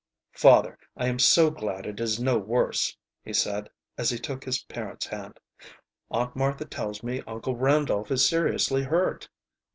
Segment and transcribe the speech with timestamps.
[0.33, 3.69] "Father, I am so glad it is no worse," he said,
[3.99, 5.39] as he took his parent's hand.
[6.09, 9.29] "Aunt Martha tells me Uncle Randolph is seriously hurt."